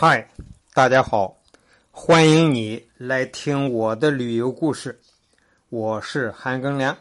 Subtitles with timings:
[0.00, 0.28] 嗨，
[0.74, 1.36] 大家好，
[1.90, 5.00] 欢迎你来听我的旅游故事。
[5.70, 6.96] 我是韩庚良，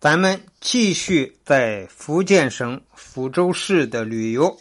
[0.00, 4.56] 咱们继续在福建省福州市的旅游。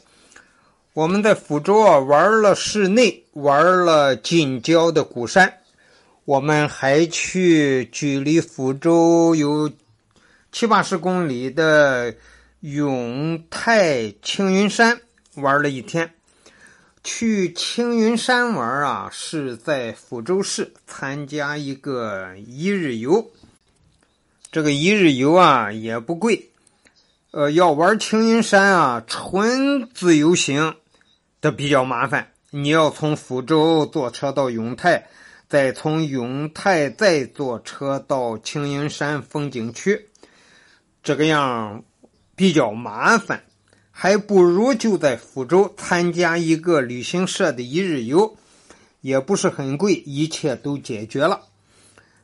[0.91, 5.59] 我们在福州啊玩了室内，玩了近郊的古山，
[6.25, 9.71] 我们还去距离福州有
[10.51, 12.13] 七八十公里的
[12.59, 14.99] 永泰青云山
[15.35, 16.13] 玩了一天。
[17.03, 23.31] 去青云山玩啊，是在抚州市参加一个一日游。
[24.51, 26.51] 这个一日游啊也不贵，
[27.31, 30.75] 呃，要玩青云山啊，纯自由行
[31.41, 32.31] 的比较麻烦。
[32.51, 35.07] 你要从抚州坐车到永泰，
[35.49, 40.07] 再从永泰再坐车到青云山风景区，
[41.01, 41.83] 这个样
[42.35, 43.43] 比较麻烦。
[43.95, 48.35] 还不如就在福州参加一个旅行社的一日游，
[49.01, 51.43] 也不是很贵，一切都解决了。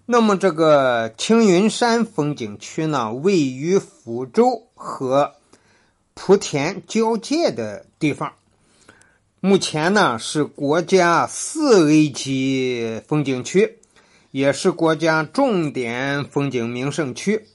[0.07, 5.35] 那么这个青云山风景区呢，位于福州和
[6.15, 8.33] 莆田交界的地方，
[9.39, 13.77] 目前呢是国家四 A 级风景区，
[14.31, 17.45] 也是国家重点风景名胜区。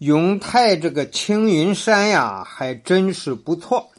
[0.00, 3.90] 永泰这个青云山呀，还真是不错，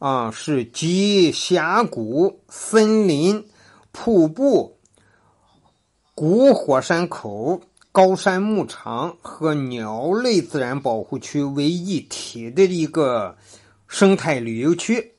[0.00, 3.46] 啊，是集峡谷、森林、
[3.92, 4.76] 瀑布、
[6.12, 7.60] 古火山口、
[7.92, 13.36] 高山牧场和鸟类自然保护区为一体的一个
[13.86, 15.12] 生态旅游区。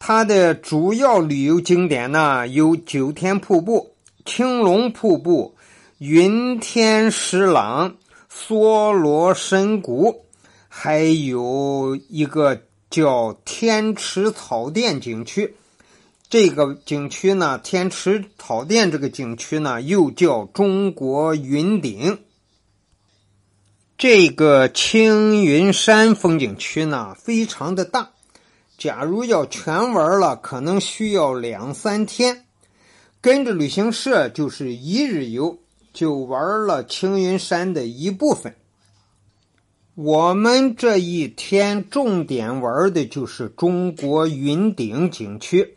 [0.00, 5.54] 它的主要旅游景点呢，有九天瀑布、青龙瀑布、
[5.98, 7.94] 云天石廊。
[8.32, 10.24] 梭罗深谷，
[10.68, 15.56] 还有一个叫天池草甸景区。
[16.28, 22.18] 这个景区呢，天池草甸这个景区呢，又叫中国云顶。
[23.98, 28.10] 这个青云山风景区呢，非常的大。
[28.78, 32.46] 假如要全玩了，可能需要两三天。
[33.20, 35.58] 跟着旅行社就是一日游。
[35.92, 38.54] 就玩了青云山的一部分。
[39.94, 45.76] 我们这一天重点玩的就是中国云顶景区。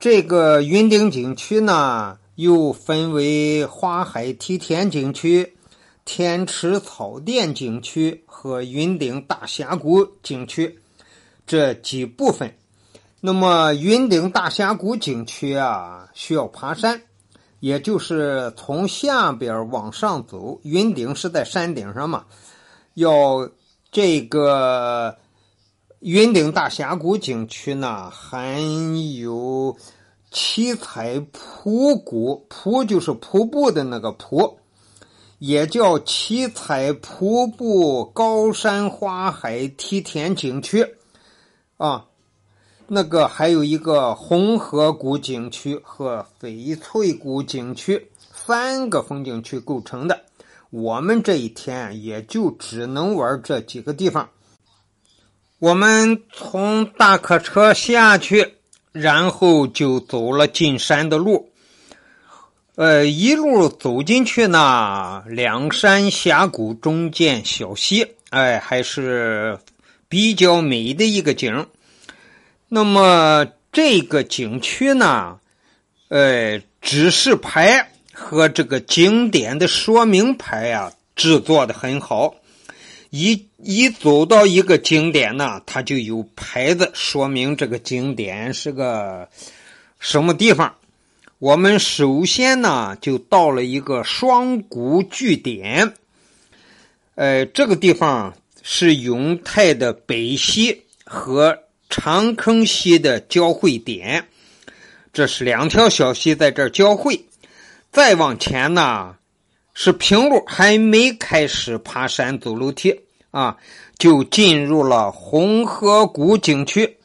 [0.00, 5.54] 这个云顶景区呢，又分为花海梯田景区、
[6.04, 10.78] 天池草甸景区和云顶大峡谷景区
[11.46, 12.54] 这几部分。
[13.20, 17.02] 那么，云顶大峡谷景区啊，需要爬山。
[17.66, 22.24] 也就是从下边往上走，云顶是在山顶上嘛？
[22.94, 23.50] 要
[23.90, 25.16] 这个
[25.98, 28.60] 云顶大峡谷景区呢，还
[29.18, 29.76] 有
[30.30, 34.58] 七彩瀑谷，瀑就是瀑布的那个瀑，
[35.40, 40.86] 也叫七彩瀑布高山花海梯田景区
[41.78, 42.06] 啊。
[42.88, 50.20] 那个还有一个红河谷景区和翡翠谷景区三个风景区构成的，
[50.70, 54.28] 我们这一天也就只能玩这几个地方。
[55.58, 58.54] 我们从大客车下去，
[58.92, 61.50] 然后就走了进山的路。
[62.76, 69.58] 呃，一路走进去呢，两山峡谷中间小溪，哎，还是
[70.08, 71.66] 比较美的一个景。
[72.68, 75.38] 那么这个景区呢，
[76.08, 82.34] 呃，指示牌和这个景点的说明牌啊，制作的很好。
[83.10, 89.28] 一一走到一个景点呢，它就有牌子说明这个景点是个
[90.00, 90.74] 什么地方。
[91.38, 95.94] 我们首先呢，就到了一个双谷据点。
[97.14, 101.62] 呃，这个地方是永泰的北溪和。
[101.88, 104.28] 长坑溪的交汇点，
[105.12, 107.26] 这是两条小溪在这儿交汇。
[107.92, 109.16] 再往前呢，
[109.72, 113.00] 是平路，还没开始爬山走楼梯
[113.30, 113.56] 啊，
[113.98, 116.98] 就进入了红河谷景区。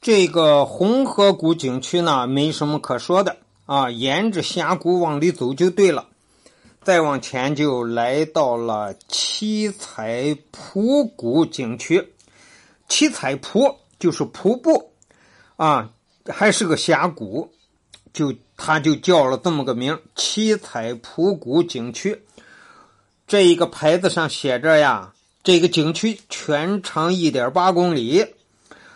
[0.00, 6.08] 这个红河谷景区呢，没什么可说的啊，沿着峡谷往里走就对了。
[6.82, 12.13] 再往前就来到了七彩瀑谷景区。
[12.88, 14.92] 七彩瀑就是瀑布，
[15.56, 15.90] 啊，
[16.26, 17.50] 还是个峡谷，
[18.12, 22.22] 就它就叫了这么个名七彩瀑谷景区。
[23.26, 28.26] 这一个牌子上写着呀，这个景区全长一点八公里，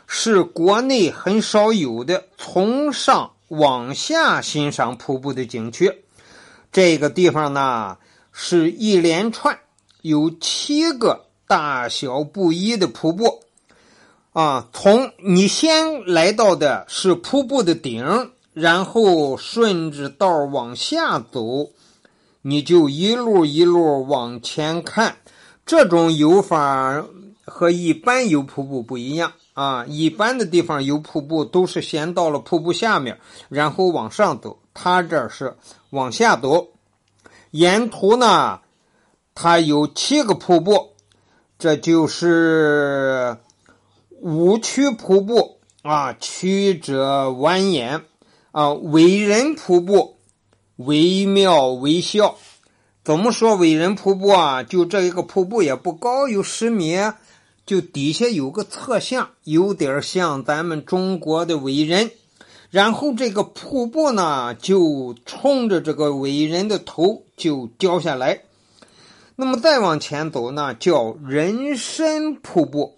[0.07, 6.05] 是国内很少有的从上往下欣赏瀑布的景区。
[6.71, 7.97] 这个地方呢，
[8.33, 9.59] 是一连串
[10.03, 13.43] 有七个大小不一的瀑布。
[14.39, 21.71] 啊，从你先来到的是瀑布的顶，然后顺着道往下走，
[22.43, 25.17] 你就一路一路往前看。
[25.67, 27.05] 这种游法
[27.47, 29.85] 和一般游瀑布不一样啊！
[29.89, 33.19] 一般的地方游瀑布都是先到了瀑布下面，
[33.49, 34.61] 然后往上走。
[34.73, 35.57] 它这是
[35.91, 36.69] 往下走，
[37.51, 38.61] 沿途呢，
[39.35, 40.91] 它有七个瀑布，
[41.59, 43.37] 这就是。
[44.21, 48.03] 五曲瀑布啊，曲折蜿蜒
[48.51, 50.17] 啊，伟人瀑布，
[50.77, 52.37] 惟妙惟肖。
[53.05, 54.65] 怎么说伟人瀑布啊？
[54.65, 56.99] 就这一个瀑布也不高，有十米，
[57.65, 62.11] 就底下有个侧像，有点像咱们中国的伟人。
[62.71, 68.43] 然后这个瀑布呢，就冲着这个伟人的头就掉下来。
[69.37, 72.97] 那么再往前走呢，叫人参瀑布。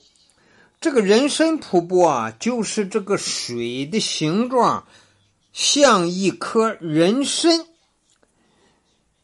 [0.80, 4.86] 这个人参瀑布啊，就是这个水的形状
[5.52, 7.66] 像一颗人参。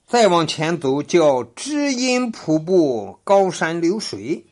[0.07, 4.45] 再往前走，叫知音瀑布，高山流水；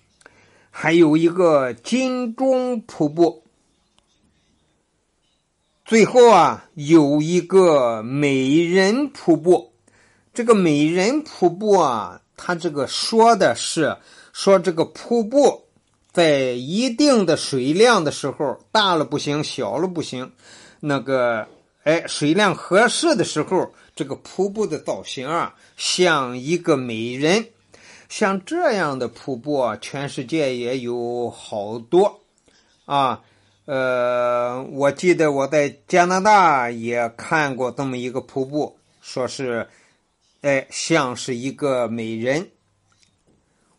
[0.70, 3.44] 还有一个金钟瀑布。
[5.84, 9.74] 最后啊，有一个美人瀑布。
[10.32, 13.98] 这个美人瀑布啊，它这个说的是
[14.32, 15.60] 说这个瀑布。
[16.14, 20.31] 在一定的水量的时候，大了不行，小了不行。
[20.78, 21.49] 那个，
[21.82, 27.44] 哎，水量合适的时候，这个瀑布的造型啊，像一个美人。
[28.08, 32.20] 像这样的瀑布啊，全世界也有好多
[32.84, 33.20] 啊。
[33.64, 39.66] 呃，我记得我在加拿大也看过这么一个瀑布，说是，
[40.43, 42.46] 哎，像是一个美人。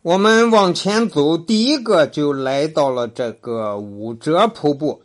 [0.06, 5.02] 我们往前走，第一个就来到了这个五折瀑布。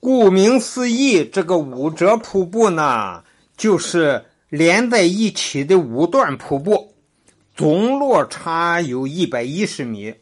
[0.00, 3.24] 顾名思义，这个五折瀑布呢，
[3.56, 6.92] 就是连在一起的五段瀑布，
[7.56, 10.14] 总落差有一百一十米。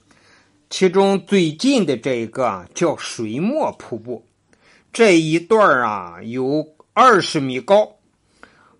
[0.70, 4.24] 其中最近的这一个叫水墨瀑布，
[4.92, 7.96] 这一段啊有二十米高，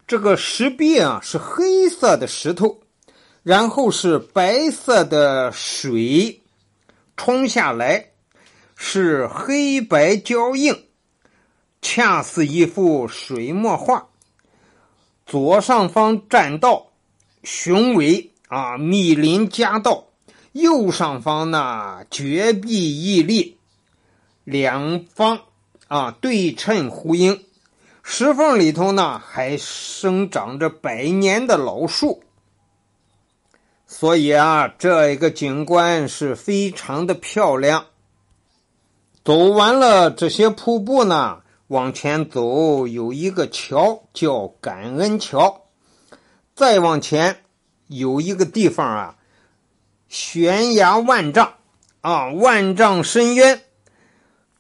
[0.06, 2.79] 这个石壁啊是黑色的石头。
[3.43, 6.41] 然后是白色的水
[7.17, 8.11] 冲下来，
[8.77, 10.85] 是黑白交映，
[11.81, 14.06] 恰似一幅水墨画。
[15.27, 16.93] 左上方栈道
[17.43, 20.05] 雄伟啊，密林夹道；
[20.53, 23.56] 右上方呢绝壁屹立，
[24.44, 25.41] 两方
[25.89, 27.44] 啊对称呼应。
[28.05, 32.23] 石缝里头呢还生长着百年的老树。
[33.93, 37.89] 所以啊，这一个景观是非常的漂亮。
[39.23, 45.67] 走完了这些瀑布呢，往前走有一个桥叫感恩桥。
[46.55, 47.43] 再往前
[47.87, 49.17] 有一个地方啊，
[50.09, 51.53] 悬崖万丈
[52.00, 53.61] 啊，万丈深渊。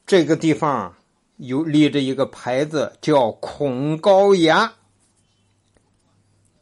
[0.06, 0.94] 这个地方
[1.38, 4.74] 有立着一个牌子，叫恐高崖。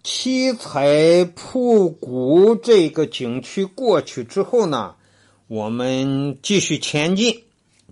[0.02, 4.94] 七彩瀑谷这个景区过去之后呢，
[5.46, 7.42] 我们继续前进，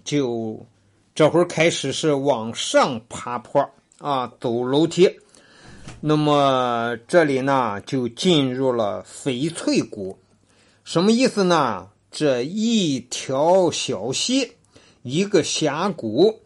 [0.05, 0.65] 就
[1.15, 5.19] 这会儿开始是往上爬坡啊，走楼梯。
[6.01, 10.19] 那么这里呢，就进入了翡翠谷，
[10.85, 11.89] 什么意思呢？
[12.11, 14.53] 这一条小溪，
[15.03, 16.41] 一个峡谷。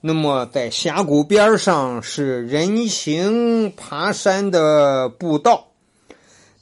[0.00, 5.72] 那么，在峡谷边上是人行爬山的步道。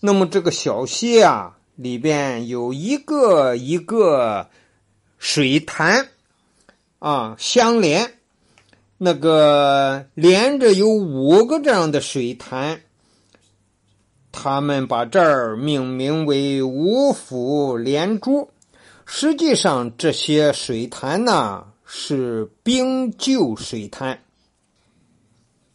[0.00, 4.48] 那么，这个小溪啊，里边有一个一个
[5.18, 6.08] 水潭
[6.98, 8.14] 啊相连，
[8.96, 12.80] 那个连着有五个这样的水潭，
[14.32, 18.48] 他们把这儿命名为五府连珠。
[19.04, 21.66] 实际上，这些水潭呢。
[21.86, 24.20] 是冰臼水滩。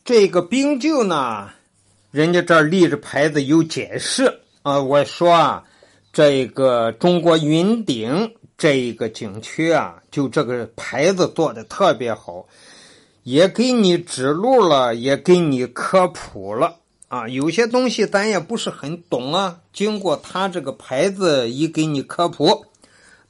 [0.03, 1.49] 这个冰臼呢，
[2.11, 4.81] 人家这儿立着牌子有解释啊。
[4.81, 5.63] 我说啊，
[6.11, 12.45] 这个中国云顶这个景区啊，就这个牌子做的特别好，
[13.23, 16.75] 也给你指路了，也给你科普了
[17.07, 17.27] 啊。
[17.29, 22.65] 有些东西咱也不是很懂啊，经过他这个牌子一给你科普，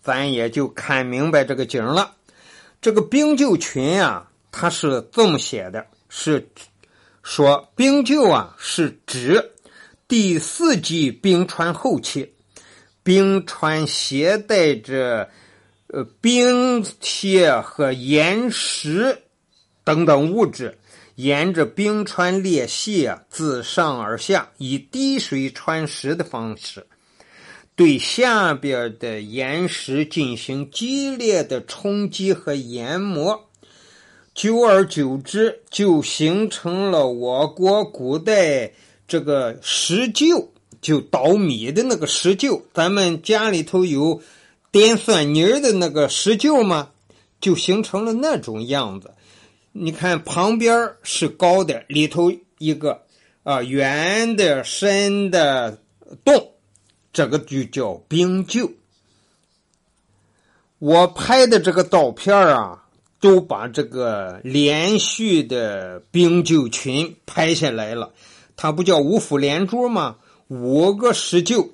[0.02, 2.16] 咱也就看明白这个景了。
[2.82, 6.50] 这个冰臼群啊，它是这么写的：是
[7.22, 9.52] 说冰臼啊，是指
[10.08, 12.34] 第四纪冰川后期，
[13.04, 15.30] 冰川携带着
[15.90, 19.22] 呃冰铁和岩石
[19.84, 20.76] 等等物质。
[21.16, 26.88] 沿着冰川裂隙啊，自上而下，以滴水穿石的方式，
[27.82, 33.50] 对下边的岩石进行激烈的冲击和研磨，
[34.36, 38.72] 久而久之，就形成了我国古代
[39.08, 42.62] 这个石臼，就捣米的那个石臼。
[42.72, 44.22] 咱们家里头有
[44.72, 46.90] 颠蒜泥的那个石臼吗？
[47.40, 49.12] 就形成了那种样子。
[49.72, 53.02] 你看旁边是高的，里头一个
[53.42, 55.80] 啊圆的深的
[56.24, 56.52] 洞，
[57.14, 58.72] 这个就叫冰臼。
[60.80, 62.86] 我拍的这个照片啊，
[63.20, 68.14] 都把这个连续的冰臼群拍下来了。
[68.56, 70.18] 它不叫五福连珠吗？
[70.48, 71.70] 五个石臼，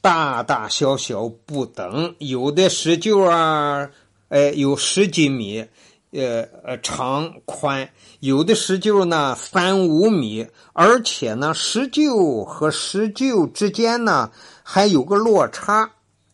[0.00, 3.90] 大大小小不等，有的石臼啊，
[4.28, 5.66] 哎，有十几米。
[6.10, 14.30] 呃呃，长宽有的石臼呢三五米，而且呢石臼和石臼之间呢
[14.62, 15.92] 还有个落差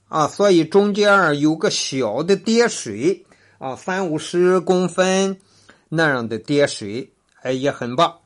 [0.09, 3.27] 啊，所以中间有个小的跌水
[3.59, 5.41] 啊，三五十公分
[5.89, 7.13] 那样的跌水，
[7.43, 8.19] 哎也很棒。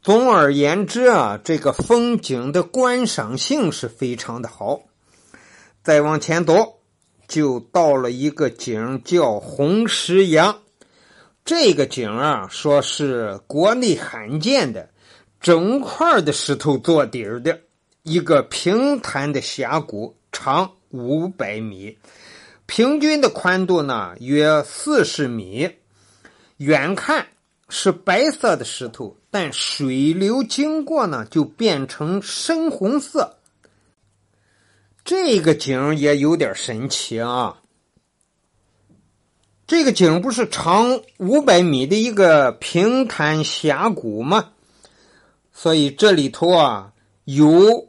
[0.00, 4.82] 总而言之啊，这个风景的观赏性是非常的好。
[5.82, 6.78] 再往前走。
[7.34, 10.56] 就到了一个井，叫红石崖。
[11.44, 14.88] 这个井啊，说是国内罕见的
[15.40, 17.58] 整块的石头做底儿的
[18.04, 21.98] 一个平坦的峡谷，长五百米，
[22.66, 25.68] 平均的宽度呢约四十米。
[26.58, 27.26] 远看
[27.68, 33.38] 是白色的石头，但水流经过呢，就变成深红色。
[35.04, 37.60] 这个井也有点神奇啊！
[39.66, 44.52] 这个井不是长五百米的一个平坦峡谷吗？
[45.52, 46.94] 所以这里头啊，
[47.24, 47.86] 有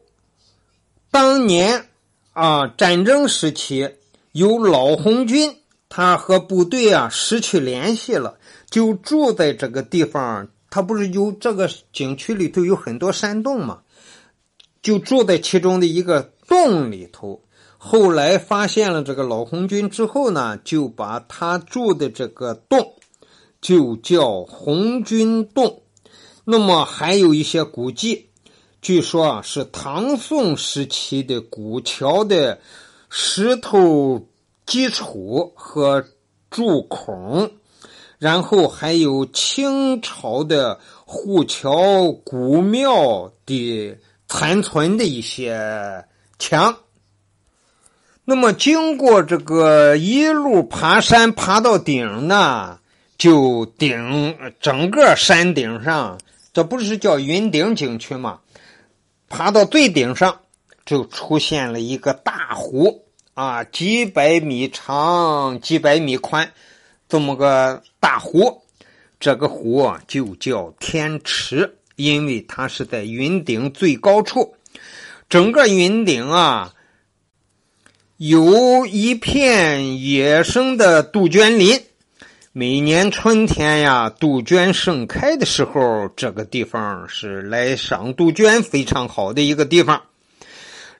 [1.10, 1.88] 当年
[2.34, 3.96] 啊战争时期
[4.34, 5.56] 有老红军，
[5.88, 8.38] 他和部队啊失去联系了，
[8.70, 10.50] 就住在这个地方。
[10.70, 13.84] 他不是有这个景区里头有很多山洞吗？
[14.82, 16.34] 就住在其中的一个。
[16.48, 17.42] 洞里头，
[17.78, 22.94] 后来发现了这个老红军之后呢，就把他住的这个洞
[23.62, 25.82] 就叫红军洞。
[26.44, 28.30] 那么还有一些古迹，
[28.82, 32.60] 据说啊是唐宋时期的古桥的
[33.10, 34.28] 石头
[34.66, 36.06] 基础和
[36.52, 37.52] 柱孔，
[38.20, 43.98] 然后还有清朝的护桥古庙的
[44.28, 46.06] 残存的一些。
[46.40, 46.78] 强。
[48.24, 52.80] 那么经过这个一路爬山爬到顶呢，
[53.18, 56.20] 就顶整个山顶上，
[56.52, 58.40] 这不是叫云顶景区吗？
[59.30, 60.40] 爬到最顶上，
[60.86, 66.52] 就出现了一个大湖啊，几百米长，几百米宽，
[67.08, 68.64] 这么个大湖。
[69.20, 74.55] 这个湖啊，就叫天池，因为它是在云顶最高处。
[75.28, 76.74] 整个云顶啊，
[78.18, 81.82] 有一片野生的杜鹃林。
[82.52, 90.04] 每年春天呀，杜鹃盛开的时候，这个地方是来赏杜鹃非常好的一个地方。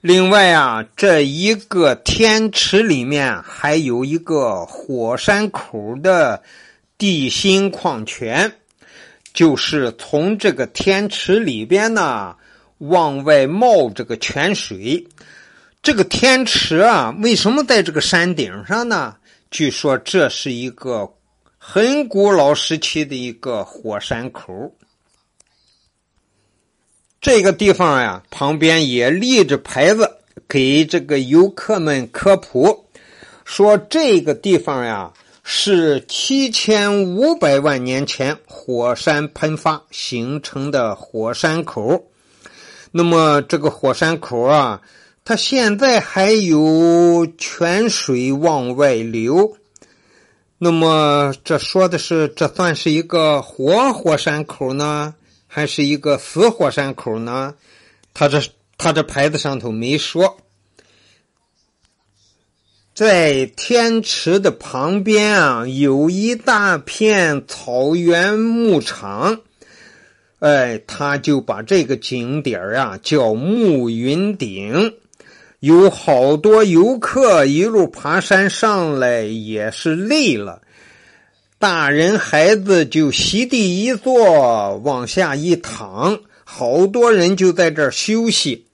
[0.00, 6.42] 另外啊，这一个天池里面还有一个火山口的
[6.98, 8.52] 地心矿泉，
[9.32, 12.34] 就是从这个天池里边呢。
[12.78, 15.06] 往外冒这个泉水，
[15.82, 19.16] 这个天池啊，为什么在这个山顶上呢？
[19.50, 21.08] 据说这是一个
[21.56, 24.74] 很古老时期的一个火山口。
[27.20, 32.86] 这个地方呀，旁边也立着牌子，给这个游客们科普，
[33.44, 42.04] 说这个地方呀是七千五百万年前火山喷发形成的火山口。
[42.96, 44.80] 那么这个火山口啊，
[45.22, 49.58] 它现在还有泉水往外流。
[50.56, 55.14] 那么这说的是，这算是一个活火山口呢，
[55.46, 57.54] 还是一个死火山口呢？
[58.14, 58.40] 他这
[58.78, 60.38] 他这牌子上头没说。
[62.94, 69.42] 在天池的旁边啊，有一大片草原牧场。
[70.40, 74.94] 哎，他就把这个景点啊叫暮云顶，
[75.60, 80.60] 有好多游客一路爬山上来，也是累了，
[81.58, 88.66] 大人孩子就席地一坐，往下一躺，好多人就在这儿休息。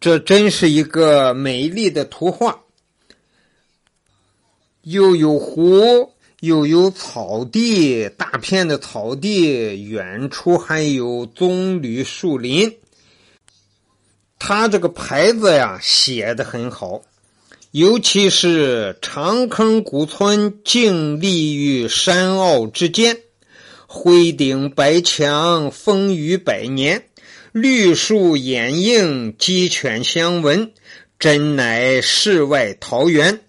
[0.00, 2.62] 这真是一个美丽的图画，
[4.80, 6.11] 又有湖。
[6.42, 12.78] 又有草地，大片的草地，远处还有棕榈树林。
[14.40, 17.02] 他这个牌子呀写的很好，
[17.70, 23.18] 尤其是长坑古村静立于山坳之间，
[23.86, 27.04] 灰顶白墙，风雨百年，
[27.52, 30.72] 绿树掩映，鸡犬相闻，
[31.20, 33.42] 真乃世外桃源。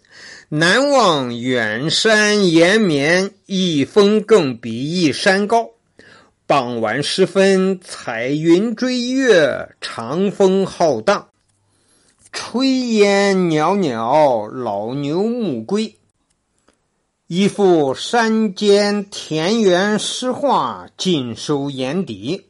[0.55, 5.71] 南望远山延绵，一峰更比一山高。
[6.45, 11.29] 傍晚时分，彩云追月，长风浩荡，
[12.31, 12.65] 炊
[12.99, 15.95] 烟袅袅，老牛暮归。
[17.25, 22.45] 一幅山间田园诗画，尽收眼底，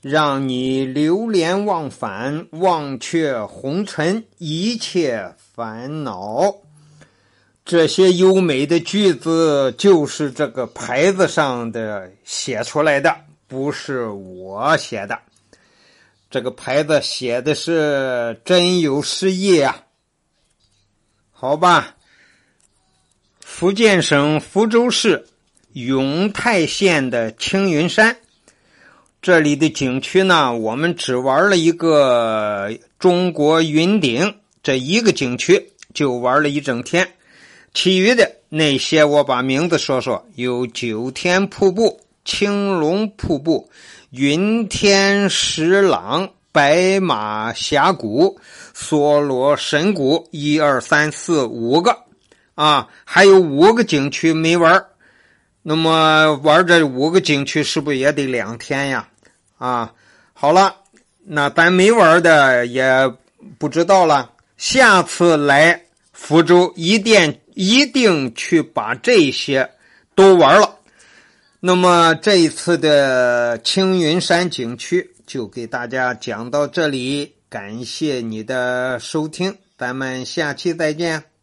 [0.00, 6.58] 让你流连忘返，忘却红尘一切烦恼。
[7.64, 13.16] 这些优美的句子就是这个牌子上的写出来的，
[13.46, 15.18] 不是我写的。
[16.30, 19.82] 这个牌子写的是真有诗意啊！
[21.32, 21.96] 好吧，
[23.40, 25.26] 福建省福州市
[25.72, 28.18] 永泰县的青云山，
[29.22, 37.08] 这里的景区呢，我们只玩了一个中国云顶这一个景区，就玩了一整天。
[37.74, 43.68] 其余的那些，我把名字说说：有九天瀑布、青龙瀑布、
[44.10, 48.38] 云天石廊、白马峡谷、
[48.74, 51.98] 梭罗神谷，一二三四五个
[52.54, 54.84] 啊，还有五个景区没玩
[55.62, 59.08] 那么玩这五个景区是不是也得两天呀？
[59.58, 59.92] 啊，
[60.32, 60.76] 好了，
[61.24, 63.12] 那咱没玩的也
[63.58, 64.30] 不知道了。
[64.56, 67.36] 下次来福州一定。
[67.54, 69.70] 一定去把这些
[70.14, 70.78] 都玩了。
[71.60, 81.33] 那么这一次的青云山景区就给大家讲到这里，感谢你的收听，咱们下期再见。